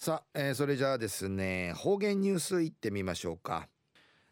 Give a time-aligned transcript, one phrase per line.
[0.00, 3.66] さあ、えー、それじゃあですね方言ニュースいってみましょうか、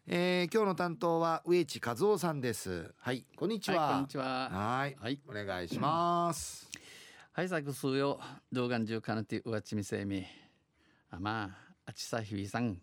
[0.07, 2.93] えー、今日の担当は植地和夫さんです。
[2.97, 4.49] はいこんにちは、はい、こんにちは。
[4.49, 5.19] はいはい。
[5.27, 6.69] お願いします、
[7.33, 8.17] はいさくすうよ。
[8.49, 10.23] 動画中かなてうわちみせみ
[11.09, 12.77] あまああちさひびさん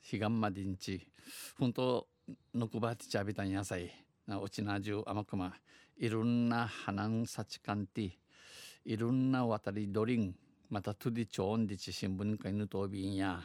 [0.00, 1.06] ひがんまでんち。
[1.56, 2.08] ほんと
[2.52, 3.92] のくばてちゃびたんやさい
[4.26, 5.54] なおちなじゅうあまくま。
[5.96, 8.18] いろんな花んさちかんて
[8.84, 10.34] いろんな渡りどりん
[10.70, 13.40] またトゥディチョンディチ新聞会のとびんや。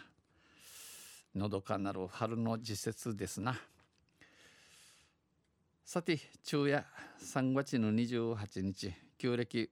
[1.35, 3.59] のどかなる春の時節ですな。
[5.85, 6.85] さて昼夜
[7.21, 8.93] 3月の28日。
[9.17, 9.69] 旧暦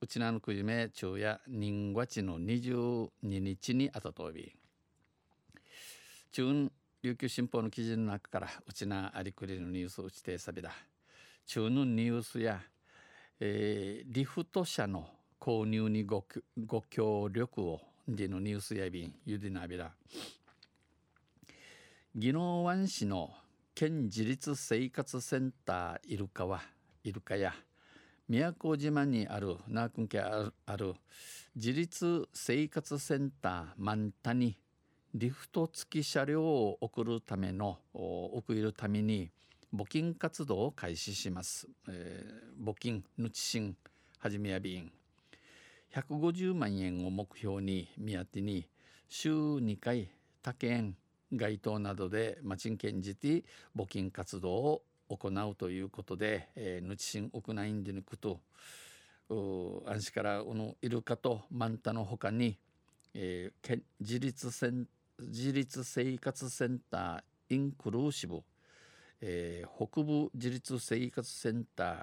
[0.00, 4.52] うちなのくじめ昼夜人月の22日にあたとび。
[6.32, 6.70] 中
[7.02, 10.72] 琉球新報の記事の中からうちなありくりのニュースを打ちてさびだ。
[11.46, 12.60] 中のニュースや、
[13.38, 15.06] えー、リフト車の
[15.42, 16.24] 購入にご
[16.64, 19.90] ご協力をでのニュースやびんゆでなびら。
[22.14, 23.28] 宜野湾市の
[23.74, 26.62] 県自立生活センターイルカは
[27.02, 27.52] イルカや
[28.28, 30.94] 宮古島にあるナークン家ある
[31.56, 34.56] 自立生活センターマンタに
[35.12, 39.32] リフト付き車両を送るための送るために
[39.74, 43.76] 募金活動を開始します、えー、募金ぬちしん
[44.20, 44.92] はじめやびん。
[45.94, 48.66] 150万円を目標に見当てに
[49.08, 50.08] 週2回
[50.42, 50.96] 他県
[51.32, 53.44] 街頭などで町県じて
[53.76, 58.40] 募金活動を行うということで、えー、ぬちしん行いんでぬくと
[59.86, 62.58] 安心からこのイルカとマンタのほかに、
[63.14, 64.86] えー、自立セン
[65.20, 68.40] 自立生活センターインクルーシブ、
[69.20, 71.96] えー、北部自立生活センター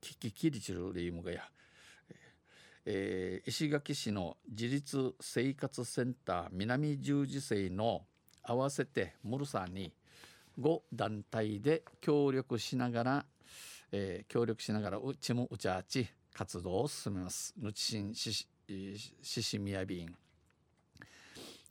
[0.00, 1.42] キキキリチルリームがや
[2.84, 8.02] えー、石垣市の自立生活センター南十字星の
[8.42, 9.92] 合わせてムルサーに
[10.58, 13.26] 5団体で協力しながら、
[13.92, 17.54] えー、協力しながらうちもうちあち活動を進めます。
[17.58, 18.46] ぬちしんし
[19.22, 20.14] ししみやびん。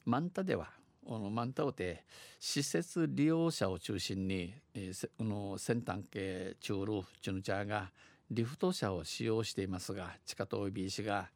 [0.06, 0.70] マンタでは
[1.06, 2.06] このマンタオて
[2.40, 7.92] 施設利用者を中心に、えー、この先端系チュールチュヌチャーが
[8.32, 11.30] リフト車を使用していますが地下と B 氏が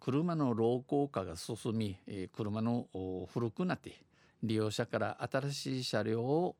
[0.00, 1.98] 車の老朽化が進み
[2.34, 2.86] 車の
[3.32, 4.02] 古くなって
[4.42, 6.56] 利用者から新しい車両を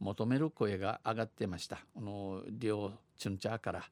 [0.00, 1.78] 求める声が上がってました。
[1.94, 3.82] この利用チュンチャーから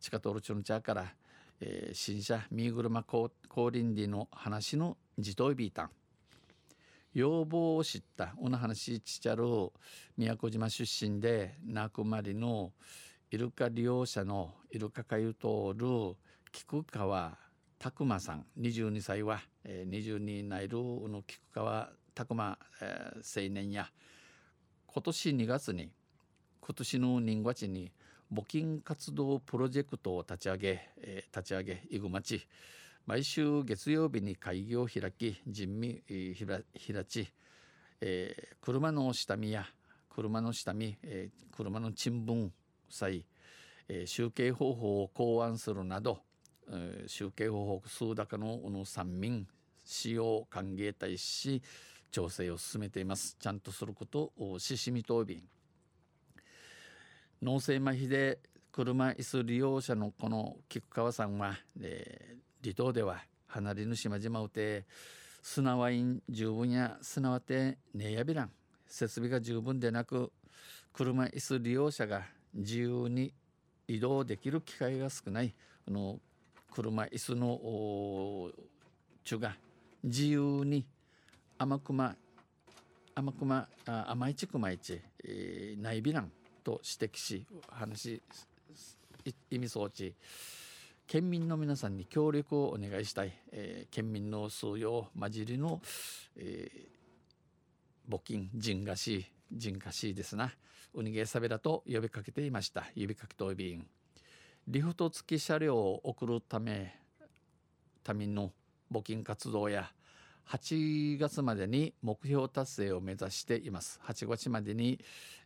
[0.00, 1.12] 地下通るチュンチャーから、
[1.60, 3.30] えー、新車ミーグルマ降
[3.70, 5.90] 臨時の話の自動ビータン
[7.12, 9.44] 要望を知ったこの話ちちゃる
[10.16, 12.72] 宮古島出身でナクマリの
[13.30, 16.16] イルカ利用者のイルカ会を通る
[16.50, 17.36] 菊川
[17.78, 18.46] 拓磨さん。
[18.58, 23.90] 22歳は、えー、22ナイルの菊川拓磨、えー、青年や。
[24.86, 25.90] 今年2月に
[26.62, 27.92] 今年の人月に
[28.32, 32.46] 募金活動プロジェクトを立ち上げ、えー、立ち上げイグマチ
[33.04, 37.28] 毎週月曜日に会議を開き人民、えー、開ち、
[38.00, 39.66] えー、車の下見や
[40.08, 42.52] 車の下見、えー、車の賃分
[42.90, 43.24] 際、
[43.88, 46.20] えー、集計方法を考案するなど、
[46.70, 49.46] えー、集計方法数高のの三民
[49.84, 51.62] 使用歓迎対し
[52.10, 53.36] 調整を進めています。
[53.38, 55.42] ちゃんとすることをししみとび
[57.42, 58.40] 脳性麻痺で
[58.72, 64.84] 車椅子利用者のこの菊川さんは、えー、離島では離れぬ島々うて
[65.42, 68.50] 砂ワイン十分や砂わてねやびらん
[68.86, 70.32] 設備が十分でなく
[70.92, 72.22] 車椅子利用者が
[72.54, 73.32] 自由に
[73.86, 75.54] 移動できる機会が少ない
[75.86, 76.18] あの
[76.72, 78.50] 車椅子の
[79.24, 79.56] 中が
[80.02, 80.84] 自由に
[81.58, 82.14] 甘くま
[83.14, 86.30] 甘くま甘いちくまいち、えー、内備欄
[86.62, 88.22] と指摘し話
[89.50, 90.14] 意味装置
[91.06, 95.80] 県民の皆さんに協力をお願いしたい、えー、県民の数用混じりの、
[96.36, 100.52] えー、募金人菓子人菓子ですな。
[100.94, 102.84] ウニゲーサベラと呼びかけていました。
[102.94, 103.86] 指かけと便
[104.66, 106.94] リフト付き車両を送るため
[108.04, 108.52] ための
[108.92, 109.90] 募金活動や
[110.48, 114.00] 8月までに目標達成を目指しています。
[114.04, 114.98] 8月までに、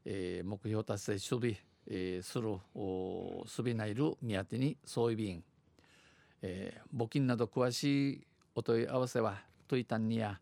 [0.04, 1.56] えー、目標達成守備、
[1.88, 5.44] えー、する守備内る見当てに総意便、
[6.40, 10.40] えー、募金など詳しいお問い合わせはトイタンにや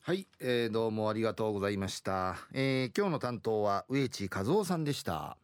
[0.00, 5.36] はい、えーどうもありがとうございました、えー今日の担当は植地和夫さんでした